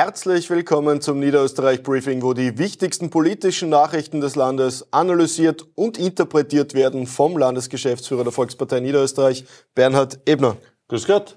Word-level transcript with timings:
Herzlich 0.00 0.48
willkommen 0.48 1.00
zum 1.00 1.18
Niederösterreich 1.18 1.82
Briefing, 1.82 2.22
wo 2.22 2.32
die 2.32 2.56
wichtigsten 2.56 3.10
politischen 3.10 3.68
Nachrichten 3.68 4.20
des 4.20 4.36
Landes 4.36 4.86
analysiert 4.92 5.66
und 5.74 5.98
interpretiert 5.98 6.72
werden 6.72 7.08
vom 7.08 7.36
Landesgeschäftsführer 7.36 8.22
der 8.22 8.32
Volkspartei 8.32 8.78
Niederösterreich, 8.78 9.44
Bernhard 9.74 10.20
Ebner. 10.24 10.56
Grüß 10.86 11.04
Gott. 11.04 11.36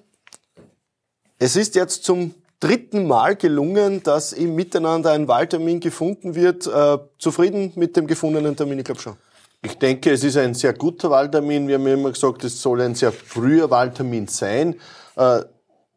Es 1.39 1.55
ist 1.55 1.73
jetzt 1.73 2.03
zum 2.03 2.35
dritten 2.59 3.07
Mal 3.07 3.35
gelungen, 3.35 4.03
dass 4.03 4.31
im 4.31 4.53
Miteinander 4.53 5.09
ein 5.13 5.27
Wahltermin 5.27 5.79
gefunden 5.79 6.35
wird. 6.35 6.67
Äh, 6.67 6.99
zufrieden 7.17 7.71
mit 7.73 7.97
dem 7.97 8.05
gefundenen 8.05 8.55
Termin? 8.55 8.77
Ich 8.77 8.85
glaube 8.85 9.01
schon. 9.01 9.17
Ich 9.63 9.79
denke, 9.79 10.11
es 10.11 10.23
ist 10.23 10.37
ein 10.37 10.53
sehr 10.53 10.73
guter 10.73 11.09
Wahltermin. 11.09 11.67
Wir 11.67 11.79
haben 11.79 11.87
immer 11.87 12.11
gesagt, 12.11 12.43
es 12.43 12.61
soll 12.61 12.81
ein 12.81 12.93
sehr 12.93 13.11
früher 13.11 13.71
Wahltermin 13.71 14.27
sein. 14.27 14.75
Äh, 15.15 15.45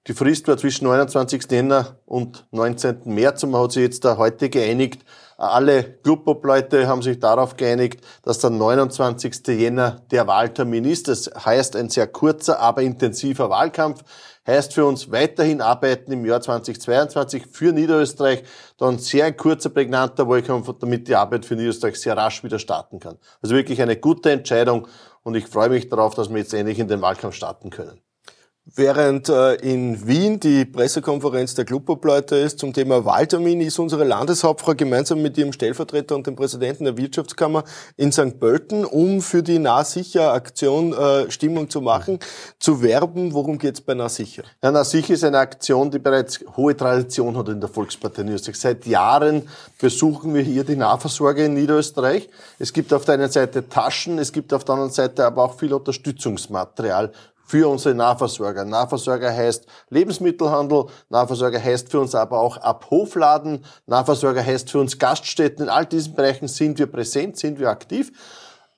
die 0.07 0.13
Frist 0.13 0.47
war 0.49 0.59
zwischen 0.59 0.85
29. 0.85 1.51
Jänner 1.51 1.97
und 2.05 2.47
19. 2.51 3.03
März 3.07 3.43
und 3.43 3.53
man 3.53 3.62
hat 3.62 3.73
sich 3.73 3.85
jetzt 3.85 4.05
da 4.05 4.19
heute 4.19 4.51
geeinigt. 4.51 5.03
Alle 5.39 5.83
Clubobleute 5.83 6.87
haben 6.87 7.01
sich 7.01 7.19
darauf 7.19 7.57
geeinigt, 7.57 8.05
dass 8.23 8.39
der 8.39 8.51
29. 8.51 9.47
Jänner 9.48 10.03
der 10.11 10.27
Wahltermin 10.27 10.85
ist. 10.85 11.09
Das 11.09 11.31
heißt 11.45 11.75
ein 11.77 11.89
sehr 11.89 12.07
kurzer, 12.07 12.61
aber 12.61 12.83
intensiver 12.83 13.48
Wahlkampf. 13.48 14.05
Heißt 14.47 14.75
für 14.75 14.85
uns 14.85 15.11
weiterhin 15.11 15.62
arbeiten 15.62 16.12
im 16.12 16.27
Jahr 16.27 16.43
2022 16.43 17.47
für 17.51 17.73
Niederösterreich. 17.73 18.45
Dann 18.77 18.98
sehr 18.98 19.33
kurzer, 19.33 19.71
prägnanter 19.71 20.29
Wahlkampf, 20.29 20.71
damit 20.81 21.09
die 21.09 21.17
Arbeit 21.17 21.47
für 21.47 21.57
Niederösterreich 21.57 21.98
sehr 21.98 22.15
rasch 22.15 22.45
wieder 22.45 22.59
starten 22.59 23.01
kann. 23.01 23.17
Also 23.41 23.55
wirklich 23.55 23.81
eine 23.81 23.97
gute 23.97 24.33
Entscheidung 24.33 24.87
und 25.23 25.34
ich 25.34 25.47
freue 25.47 25.71
mich 25.71 25.89
darauf, 25.89 26.15
dass 26.15 26.29
wir 26.29 26.37
jetzt 26.37 26.53
endlich 26.53 26.79
in 26.79 26.89
den 26.89 27.01
Wahlkampf 27.01 27.34
starten 27.34 27.71
können. 27.71 28.04
Während 28.77 29.28
äh, 29.28 29.55
in 29.55 30.05
Wien 30.05 30.41
die 30.41 30.64
Pressekonferenz 30.64 31.55
der 31.55 31.64
Clubobleute 31.64 32.34
ist 32.34 32.58
zum 32.58 32.72
Thema 32.72 33.05
Wahltermin, 33.05 33.61
ist 33.61 33.78
unsere 33.78 34.03
Landeshauptfrau 34.03 34.75
gemeinsam 34.75 35.22
mit 35.22 35.39
ihrem 35.39 35.53
Stellvertreter 35.53 36.16
und 36.16 36.27
dem 36.27 36.34
Präsidenten 36.34 36.83
der 36.83 36.97
Wirtschaftskammer 36.97 37.62
in 37.97 38.11
St. 38.11 38.41
Pölten, 38.41 38.84
um 38.84 39.22
für 39.22 39.44
die 39.44 39.61
Nah-Sicher-Aktion 39.61 40.92
äh, 40.92 41.31
Stimmung 41.31 41.70
zu 41.70 41.83
machen, 41.83 42.19
zu 42.58 42.83
werben. 42.83 43.33
Worum 43.33 43.58
geht's 43.58 43.81
bei 43.81 43.94
Nah-Sicher? 43.94 44.42
Ja, 44.61 44.72
Nah-Sicher 44.72 45.14
ist 45.14 45.22
eine 45.22 45.38
Aktion, 45.38 45.92
die 45.92 46.00
bereits 46.00 46.44
hohe 46.56 46.77
Tradition 46.77 47.38
hat 47.38 47.50
in 47.50 47.61
der 47.61 47.69
Volkspartei 47.69 48.25
Niederösterreich. 48.25 48.59
Seit 48.59 48.86
Jahren 48.86 49.48
besuchen 49.81 50.34
wir 50.34 50.42
hier 50.42 50.64
die 50.64 50.75
Nahversorger 50.75 51.44
in 51.44 51.55
Niederösterreich. 51.55 52.28
Es 52.59 52.72
gibt 52.72 52.92
auf 52.92 53.05
der 53.05 53.14
einen 53.14 53.31
Seite 53.31 53.69
Taschen, 53.69 54.19
es 54.19 54.33
gibt 54.33 54.53
auf 54.53 54.64
der 54.64 54.75
anderen 54.75 54.92
Seite 54.92 55.25
aber 55.25 55.44
auch 55.44 55.56
viel 55.56 55.72
Unterstützungsmaterial 55.72 57.12
für 57.45 57.69
unsere 57.69 57.95
Nahversorger. 57.95 58.64
Nahversorger 58.64 59.33
heißt 59.33 59.67
Lebensmittelhandel, 59.91 60.87
Nahversorger 61.09 61.62
heißt 61.62 61.91
für 61.91 62.00
uns 62.00 62.14
aber 62.14 62.41
auch 62.41 62.56
Abhofladen, 62.56 63.64
Nahversorger 63.87 64.45
heißt 64.45 64.70
für 64.70 64.81
uns 64.81 64.98
Gaststätten. 64.98 65.65
In 65.65 65.69
all 65.69 65.87
diesen 65.87 66.15
Bereichen 66.15 66.48
sind 66.48 66.78
wir 66.78 66.87
präsent, 66.87 67.37
sind 67.39 67.59
wir 67.59 67.69
aktiv 67.69 68.12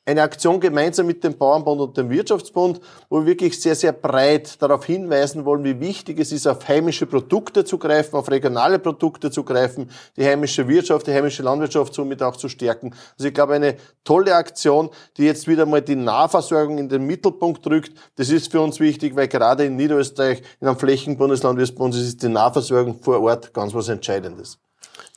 eine 0.06 0.22
Aktion 0.22 0.60
gemeinsam 0.60 1.06
mit 1.06 1.24
dem 1.24 1.36
Bauernbund 1.36 1.80
und 1.80 1.96
dem 1.96 2.08
Wirtschaftsbund, 2.10 2.80
wo 3.10 3.18
wir 3.18 3.26
wirklich 3.26 3.60
sehr, 3.60 3.74
sehr 3.74 3.90
breit 3.90 4.62
darauf 4.62 4.86
hinweisen 4.86 5.44
wollen, 5.44 5.64
wie 5.64 5.80
wichtig 5.80 6.20
es 6.20 6.30
ist, 6.30 6.46
auf 6.46 6.66
heimische 6.68 7.06
Produkte 7.06 7.64
zu 7.64 7.76
greifen, 7.76 8.14
auf 8.14 8.30
regionale 8.30 8.78
Produkte 8.78 9.32
zu 9.32 9.42
greifen, 9.42 9.90
die 10.16 10.24
heimische 10.24 10.68
Wirtschaft, 10.68 11.08
die 11.08 11.12
heimische 11.12 11.42
Landwirtschaft 11.42 11.92
somit 11.92 12.22
auch 12.22 12.36
zu 12.36 12.48
stärken. 12.48 12.94
Also 13.18 13.26
ich 13.26 13.34
glaube, 13.34 13.54
eine 13.54 13.76
tolle 14.04 14.36
Aktion, 14.36 14.90
die 15.16 15.24
jetzt 15.24 15.48
wieder 15.48 15.66
mal 15.66 15.82
die 15.82 15.96
Nahversorgung 15.96 16.78
in 16.78 16.88
den 16.88 17.04
Mittelpunkt 17.04 17.66
rückt. 17.66 17.92
Das 18.14 18.30
ist 18.30 18.52
für 18.52 18.60
uns 18.60 18.78
wichtig, 18.78 19.16
weil 19.16 19.26
gerade 19.26 19.64
in 19.64 19.74
Niederösterreich, 19.74 20.40
in 20.60 20.68
einem 20.68 20.78
Flächenbundesland 20.78 21.58
wie 21.58 21.62
es 21.64 21.74
bei 21.74 21.84
uns 21.84 21.96
ist, 21.96 22.06
ist 22.06 22.22
die 22.22 22.28
Nahversorgung 22.28 23.00
vor 23.02 23.20
Ort 23.20 23.52
ganz 23.52 23.74
was 23.74 23.88
Entscheidendes. 23.88 24.58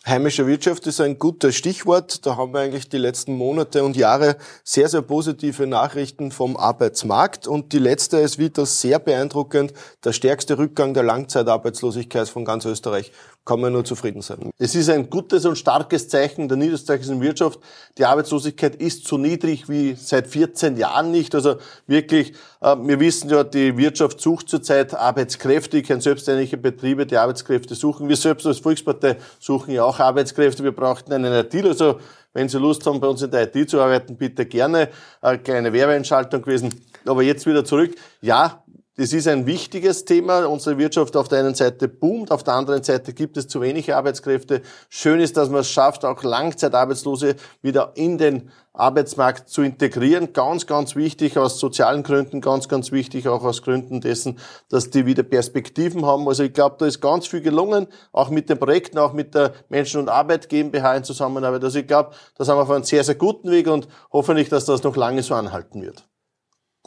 Heimische 0.07 0.47
Wirtschaft 0.47 0.87
ist 0.87 1.01
ein 1.01 1.19
gutes 1.19 1.55
Stichwort. 1.55 2.25
Da 2.25 2.37
haben 2.37 2.53
wir 2.53 2.61
eigentlich 2.61 2.87
die 2.87 2.97
letzten 2.97 3.35
Monate 3.35 3.83
und 3.83 3.97
Jahre 3.97 4.37
sehr, 4.63 4.87
sehr 4.87 5.01
positive 5.01 5.67
Nachrichten 5.67 6.31
vom 6.31 6.55
Arbeitsmarkt. 6.55 7.47
Und 7.47 7.73
die 7.73 7.79
letzte 7.79 8.17
ist 8.17 8.39
wieder 8.39 8.65
sehr 8.65 8.99
beeindruckend. 8.99 9.73
Der 10.05 10.13
stärkste 10.13 10.57
Rückgang 10.57 10.93
der 10.93 11.03
Langzeitarbeitslosigkeit 11.03 12.29
von 12.29 12.45
ganz 12.45 12.63
Österreich 12.63 13.11
kann 13.49 13.61
man 13.61 13.73
nur 13.73 13.83
zufrieden 13.83 14.21
sein. 14.21 14.51
Es 14.59 14.75
ist 14.75 14.89
ein 14.89 15.09
gutes 15.09 15.43
und 15.45 15.57
starkes 15.57 16.07
Zeichen 16.07 16.47
der 16.47 16.55
niederösterreichischen 16.55 17.19
Wirtschaft. 17.19 17.59
Die 17.97 18.05
Arbeitslosigkeit 18.05 18.75
ist 18.75 19.07
so 19.07 19.17
niedrig 19.17 19.67
wie 19.67 19.95
seit 19.95 20.27
14 20.27 20.77
Jahren 20.77 21.09
nicht. 21.09 21.33
Also 21.33 21.55
wirklich, 21.87 22.33
äh, 22.61 22.75
wir 22.75 22.99
wissen 22.99 23.29
ja, 23.31 23.43
die 23.43 23.75
Wirtschaft 23.75 24.21
sucht 24.21 24.49
zurzeit 24.49 24.93
Arbeitskräfte. 24.93 25.79
Ich 25.79 25.87
kenne 25.87 25.99
selbstständige 25.99 26.57
Betriebe, 26.57 27.07
die 27.07 27.17
Arbeitskräfte 27.17 27.73
suchen. 27.73 28.07
Wir 28.07 28.17
selbst 28.17 28.45
als 28.45 28.59
Volkspartei 28.59 29.17
suchen 29.39 29.73
ja 29.73 29.83
auch 29.89 29.99
Arbeitskräfte. 29.99 30.63
Wir 30.63 30.71
brauchten 30.71 31.11
einen 31.11 31.33
IT. 31.33 31.53
Also 31.65 31.99
wenn 32.33 32.47
Sie 32.47 32.59
Lust 32.59 32.85
haben, 32.85 32.99
bei 32.99 33.07
uns 33.07 33.21
in 33.21 33.31
der 33.31 33.53
IT 33.53 33.69
zu 33.69 33.81
arbeiten, 33.81 34.15
bitte 34.15 34.45
gerne. 34.45 34.89
Eine 35.21 35.39
kleine 35.39 35.73
Werbeentschaltung 35.73 36.41
gewesen. 36.41 36.69
Aber 37.05 37.23
jetzt 37.23 37.45
wieder 37.45 37.65
zurück. 37.65 37.95
Ja, 38.21 38.63
das 38.99 39.13
ist 39.13 39.27
ein 39.29 39.45
wichtiges 39.45 40.03
Thema. 40.03 40.45
Unsere 40.45 40.77
Wirtschaft 40.77 41.15
auf 41.15 41.29
der 41.29 41.39
einen 41.39 41.55
Seite 41.55 41.87
boomt, 41.87 42.31
auf 42.31 42.43
der 42.43 42.55
anderen 42.55 42.83
Seite 42.83 43.13
gibt 43.13 43.37
es 43.37 43.47
zu 43.47 43.61
wenig 43.61 43.93
Arbeitskräfte. 43.93 44.61
Schön 44.89 45.21
ist, 45.21 45.37
dass 45.37 45.49
man 45.49 45.61
es 45.61 45.69
schafft, 45.69 46.03
auch 46.03 46.21
Langzeitarbeitslose 46.21 47.37
wieder 47.61 47.93
in 47.95 48.17
den 48.17 48.51
Arbeitsmarkt 48.73 49.47
zu 49.47 49.61
integrieren. 49.61 50.33
Ganz, 50.33 50.67
ganz 50.67 50.97
wichtig 50.97 51.37
aus 51.37 51.59
sozialen 51.59 52.03
Gründen, 52.03 52.41
ganz, 52.41 52.67
ganz 52.67 52.91
wichtig 52.91 53.29
auch 53.29 53.45
aus 53.45 53.61
Gründen 53.61 54.01
dessen, 54.01 54.37
dass 54.67 54.89
die 54.89 55.05
wieder 55.05 55.23
Perspektiven 55.23 56.05
haben. 56.05 56.27
Also 56.27 56.43
ich 56.43 56.51
glaube, 56.51 56.75
da 56.79 56.85
ist 56.85 56.99
ganz 56.99 57.25
viel 57.25 57.41
gelungen, 57.41 57.87
auch 58.11 58.29
mit 58.29 58.49
den 58.49 58.59
Projekten, 58.59 58.97
auch 58.97 59.13
mit 59.13 59.33
der 59.33 59.53
Menschen- 59.69 60.01
und 60.01 60.09
Arbeit 60.09 60.49
GmbH 60.49 60.97
in 60.97 61.03
Zusammenarbeit. 61.05 61.63
Also 61.63 61.79
ich 61.79 61.87
glaube, 61.87 62.11
da 62.35 62.43
sind 62.43 62.55
wir 62.55 62.63
auf 62.63 62.69
einem 62.69 62.83
sehr, 62.83 63.05
sehr 63.05 63.15
guten 63.15 63.49
Weg 63.49 63.67
und 63.67 63.87
hoffentlich, 64.11 64.49
dass 64.49 64.65
das 64.65 64.83
noch 64.83 64.97
lange 64.97 65.23
so 65.23 65.35
anhalten 65.35 65.81
wird 65.81 66.08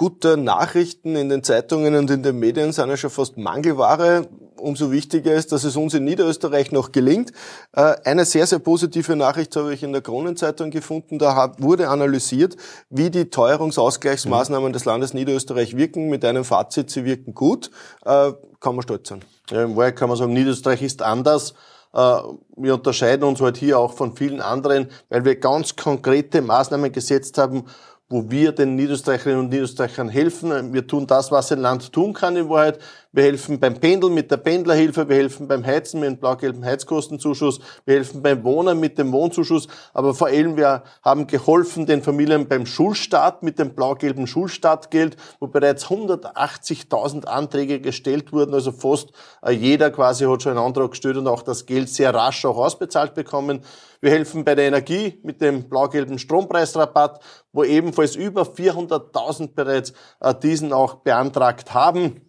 gute 0.02 0.36
Nachrichten 0.36 1.14
in 1.14 1.28
den 1.28 1.44
Zeitungen 1.44 1.94
und 1.94 2.10
in 2.10 2.24
den 2.24 2.36
Medien 2.36 2.72
sind 2.72 2.88
ja 2.88 2.96
schon 2.96 3.08
fast 3.08 3.36
Mangelware. 3.36 4.26
Umso 4.56 4.90
wichtiger 4.90 5.32
ist, 5.32 5.52
dass 5.52 5.62
es 5.62 5.76
uns 5.76 5.94
in 5.94 6.02
Niederösterreich 6.02 6.72
noch 6.72 6.90
gelingt. 6.90 7.30
Äh, 7.72 7.94
eine 8.04 8.24
sehr, 8.24 8.48
sehr 8.48 8.58
positive 8.58 9.14
Nachricht 9.14 9.54
habe 9.54 9.72
ich 9.72 9.84
in 9.84 9.92
der 9.92 10.02
Kronenzeitung 10.02 10.72
gefunden. 10.72 11.20
Da 11.20 11.52
wurde 11.58 11.88
analysiert, 11.88 12.56
wie 12.90 13.10
die 13.10 13.30
Teuerungsausgleichsmaßnahmen 13.30 14.72
des 14.72 14.86
Landes 14.86 15.14
Niederösterreich 15.14 15.76
wirken. 15.76 16.08
Mit 16.08 16.24
einem 16.24 16.44
Fazit, 16.44 16.90
sie 16.90 17.04
wirken 17.04 17.32
gut. 17.32 17.70
Äh, 18.04 18.32
kann 18.58 18.74
man 18.74 18.82
stolz 18.82 19.08
sein. 19.08 19.20
Ja, 19.50 19.62
Im 19.62 19.76
Wahrheit 19.76 19.94
kann 19.94 20.08
man 20.08 20.18
sagen, 20.18 20.32
Niederösterreich 20.32 20.82
ist 20.82 21.00
anders. 21.00 21.54
Äh, 21.94 21.98
wir 22.56 22.74
unterscheiden 22.74 23.24
uns 23.24 23.40
halt 23.40 23.56
hier 23.56 23.78
auch 23.78 23.92
von 23.92 24.16
vielen 24.16 24.40
anderen, 24.40 24.88
weil 25.10 25.24
wir 25.24 25.36
ganz 25.36 25.76
konkrete 25.76 26.42
Maßnahmen 26.42 26.90
gesetzt 26.90 27.38
haben, 27.38 27.66
wo 28.12 28.30
wir 28.30 28.52
den 28.52 28.76
Niederösterreicherinnen 28.76 29.40
und 29.40 29.48
Niederösterreichern 29.48 30.10
helfen. 30.10 30.74
Wir 30.74 30.86
tun 30.86 31.06
das, 31.06 31.32
was 31.32 31.50
ein 31.50 31.60
Land 31.60 31.92
tun 31.92 32.12
kann 32.12 32.36
in 32.36 32.48
Wahrheit. 32.50 32.78
Wir 33.14 33.24
helfen 33.24 33.60
beim 33.60 33.74
Pendeln 33.74 34.14
mit 34.14 34.30
der 34.30 34.38
Pendlerhilfe, 34.38 35.06
wir 35.06 35.16
helfen 35.16 35.46
beim 35.46 35.66
Heizen 35.66 36.00
mit 36.00 36.08
dem 36.08 36.16
blau-gelben 36.16 36.64
Heizkostenzuschuss, 36.64 37.60
wir 37.84 37.96
helfen 37.96 38.22
beim 38.22 38.42
Wohnen 38.42 38.80
mit 38.80 38.96
dem 38.96 39.12
Wohnzuschuss, 39.12 39.68
aber 39.92 40.14
vor 40.14 40.28
allem 40.28 40.56
wir 40.56 40.82
haben 41.04 41.26
geholfen 41.26 41.84
den 41.84 42.02
Familien 42.02 42.48
beim 42.48 42.64
Schulstart 42.64 43.42
mit 43.42 43.58
dem 43.58 43.74
blau-gelben 43.74 44.26
Schulstartgeld, 44.26 45.18
wo 45.40 45.46
bereits 45.46 45.88
180.000 45.88 47.26
Anträge 47.26 47.82
gestellt 47.82 48.32
wurden, 48.32 48.54
also 48.54 48.72
fast 48.72 49.12
äh, 49.42 49.50
jeder 49.50 49.90
quasi 49.90 50.24
hat 50.24 50.42
schon 50.42 50.56
einen 50.56 50.66
Antrag 50.66 50.92
gestellt 50.92 51.18
und 51.18 51.28
auch 51.28 51.42
das 51.42 51.66
Geld 51.66 51.90
sehr 51.90 52.14
rasch 52.14 52.46
auch 52.46 52.56
ausbezahlt 52.56 53.12
bekommen. 53.12 53.60
Wir 54.00 54.10
helfen 54.10 54.42
bei 54.42 54.54
der 54.54 54.64
Energie 54.64 55.20
mit 55.22 55.42
dem 55.42 55.68
blau-gelben 55.68 56.18
Strompreisrabatt, 56.18 57.22
wo 57.52 57.62
ebenfalls 57.62 58.16
über 58.16 58.44
400.000 58.44 59.54
bereits 59.54 59.92
äh, 60.20 60.34
diesen 60.34 60.72
auch 60.72 60.94
beantragt 60.94 61.74
haben 61.74 62.22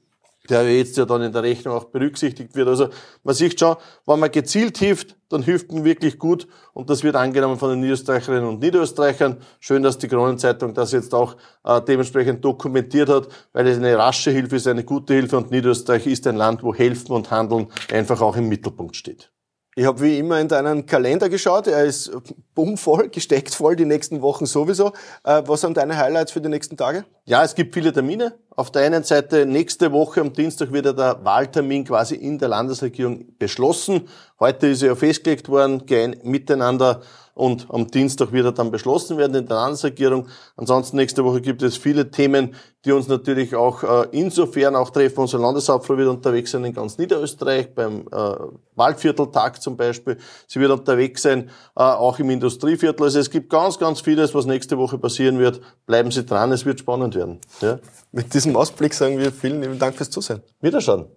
der 0.49 0.69
jetzt 0.77 0.97
ja 0.97 1.05
dann 1.05 1.21
in 1.21 1.31
der 1.31 1.43
Rechnung 1.43 1.73
auch 1.73 1.85
berücksichtigt 1.85 2.55
wird. 2.55 2.67
Also 2.67 2.89
man 3.23 3.33
sieht 3.33 3.59
schon, 3.59 3.77
wenn 4.05 4.19
man 4.19 4.31
gezielt 4.31 4.77
hilft, 4.77 5.15
dann 5.29 5.41
hilft 5.41 5.71
man 5.71 5.83
wirklich 5.83 6.19
gut 6.19 6.47
und 6.73 6.89
das 6.89 7.03
wird 7.03 7.15
angenommen 7.15 7.57
von 7.57 7.69
den 7.69 7.79
Niederösterreicherinnen 7.79 8.47
und 8.47 8.59
Niederösterreichern. 8.59 9.37
Schön, 9.59 9.83
dass 9.83 9.97
die 9.97 10.07
Kronenzeitung 10.07 10.73
das 10.73 10.91
jetzt 10.91 11.13
auch 11.13 11.35
äh, 11.63 11.81
dementsprechend 11.81 12.43
dokumentiert 12.43 13.09
hat, 13.09 13.27
weil 13.53 13.67
es 13.67 13.77
eine 13.77 13.97
rasche 13.97 14.31
Hilfe 14.31 14.57
ist, 14.57 14.67
eine 14.67 14.83
gute 14.83 15.13
Hilfe 15.13 15.37
und 15.37 15.51
Niederösterreich 15.51 16.07
ist 16.07 16.27
ein 16.27 16.35
Land, 16.35 16.61
wo 16.63 16.75
Helfen 16.75 17.13
und 17.13 17.31
Handeln 17.31 17.67
einfach 17.91 18.21
auch 18.21 18.35
im 18.35 18.49
Mittelpunkt 18.49 18.95
steht. 18.95 19.32
Ich 19.75 19.85
habe 19.85 19.99
wie 20.01 20.19
immer 20.19 20.39
in 20.39 20.47
deinen 20.47 20.85
Kalender 20.85 21.29
geschaut. 21.29 21.65
Er 21.65 21.83
ist 21.83 22.11
bummvoll, 22.53 23.09
gesteckt 23.09 23.55
voll, 23.55 23.75
die 23.75 23.85
nächsten 23.85 24.21
Wochen 24.21 24.45
sowieso. 24.45 24.93
Äh, 25.23 25.41
was 25.47 25.61
sind 25.61 25.77
deine 25.77 25.97
Highlights 25.97 26.31
für 26.31 26.41
die 26.41 26.49
nächsten 26.49 26.77
Tage? 26.77 27.05
Ja, 27.25 27.43
es 27.43 27.55
gibt 27.55 27.73
viele 27.73 27.91
Termine. 27.91 28.35
Auf 28.55 28.69
der 28.69 28.83
einen 28.83 29.03
Seite 29.03 29.47
nächste 29.47 29.91
Woche 29.91 30.21
am 30.21 30.31
Dienstag 30.31 30.71
wird 30.71 30.85
der 30.85 31.25
Wahltermin 31.25 31.85
quasi 31.85 32.15
in 32.15 32.37
der 32.37 32.49
Landesregierung 32.49 33.25
beschlossen. 33.39 34.07
Heute 34.39 34.67
ist 34.67 34.83
er 34.83 34.89
ja 34.89 34.95
festgelegt 34.95 35.49
worden, 35.49 35.87
gehen 35.87 36.17
miteinander 36.21 37.01
und 37.35 37.67
am 37.69 37.89
Dienstag 37.89 38.31
wird 38.31 38.45
er 38.45 38.51
dann 38.51 38.69
beschlossen 38.69 39.17
werden 39.17 39.35
in 39.35 39.47
der 39.47 39.57
Landesregierung. 39.57 40.27
Ansonsten 40.55 40.97
nächste 40.97 41.23
Woche 41.23 41.41
gibt 41.41 41.63
es 41.63 41.77
viele 41.77 42.11
Themen, 42.11 42.55
die 42.85 42.91
uns 42.91 43.07
natürlich 43.07 43.55
auch 43.55 43.83
äh, 43.83 44.07
insofern 44.11 44.75
auch 44.75 44.91
treffen. 44.91 45.21
Unser 45.21 45.39
Landeshauptfrau 45.39 45.97
wird 45.97 46.09
unterwegs 46.09 46.51
sein 46.51 46.63
in 46.65 46.73
ganz 46.73 46.97
Niederösterreich, 46.97 47.73
beim 47.73 48.07
äh, 48.11 48.35
Waldvierteltag 48.75 49.61
zum 49.61 49.77
Beispiel. 49.77 50.17
Sie 50.47 50.59
wird 50.59 50.71
unterwegs 50.71 51.23
sein, 51.23 51.49
äh, 51.75 51.81
auch 51.81 52.19
im 52.19 52.29
Industrieviertel. 52.29 53.03
Also 53.03 53.19
es 53.19 53.31
gibt 53.31 53.49
ganz, 53.49 53.79
ganz 53.79 54.01
vieles, 54.01 54.35
was 54.35 54.45
nächste 54.45 54.77
Woche 54.77 54.97
passieren 54.99 55.39
wird. 55.39 55.61
Bleiben 55.87 56.11
Sie 56.11 56.25
dran, 56.25 56.51
es 56.51 56.65
wird 56.65 56.79
spannend 56.79 57.15
werden. 57.15 57.39
Ja? 57.61 57.79
Mit 58.11 58.33
diesem 58.33 58.55
Ausblick 58.55 58.93
sagen 58.93 59.17
wir 59.17 59.31
vielen 59.31 59.61
lieben 59.61 59.79
Dank 59.79 59.95
fürs 59.95 60.11
Zusehen. 60.11 60.43
Wiederschauen. 60.61 61.07